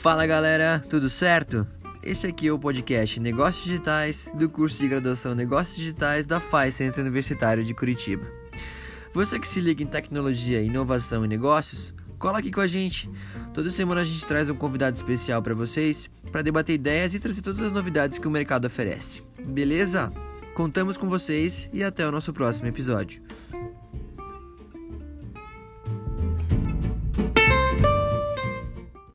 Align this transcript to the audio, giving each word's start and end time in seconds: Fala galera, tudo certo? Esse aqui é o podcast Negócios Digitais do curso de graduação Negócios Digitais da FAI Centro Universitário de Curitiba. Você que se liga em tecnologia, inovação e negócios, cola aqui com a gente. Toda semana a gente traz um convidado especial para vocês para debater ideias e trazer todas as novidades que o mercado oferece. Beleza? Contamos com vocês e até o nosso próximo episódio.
Fala 0.00 0.26
galera, 0.26 0.82
tudo 0.88 1.10
certo? 1.10 1.66
Esse 2.02 2.26
aqui 2.26 2.48
é 2.48 2.52
o 2.52 2.58
podcast 2.58 3.20
Negócios 3.20 3.64
Digitais 3.64 4.32
do 4.34 4.48
curso 4.48 4.80
de 4.80 4.88
graduação 4.88 5.34
Negócios 5.34 5.76
Digitais 5.76 6.26
da 6.26 6.40
FAI 6.40 6.70
Centro 6.70 7.02
Universitário 7.02 7.62
de 7.62 7.74
Curitiba. 7.74 8.26
Você 9.12 9.38
que 9.38 9.46
se 9.46 9.60
liga 9.60 9.82
em 9.82 9.86
tecnologia, 9.86 10.62
inovação 10.62 11.22
e 11.22 11.28
negócios, 11.28 11.92
cola 12.18 12.38
aqui 12.38 12.50
com 12.50 12.62
a 12.62 12.66
gente. 12.66 13.10
Toda 13.52 13.68
semana 13.68 14.00
a 14.00 14.04
gente 14.04 14.24
traz 14.24 14.48
um 14.48 14.54
convidado 14.54 14.96
especial 14.96 15.42
para 15.42 15.52
vocês 15.52 16.08
para 16.32 16.40
debater 16.40 16.76
ideias 16.76 17.12
e 17.12 17.20
trazer 17.20 17.42
todas 17.42 17.60
as 17.60 17.70
novidades 17.70 18.18
que 18.18 18.26
o 18.26 18.30
mercado 18.30 18.64
oferece. 18.64 19.22
Beleza? 19.38 20.10
Contamos 20.54 20.96
com 20.96 21.10
vocês 21.10 21.68
e 21.74 21.84
até 21.84 22.08
o 22.08 22.10
nosso 22.10 22.32
próximo 22.32 22.68
episódio. 22.68 23.22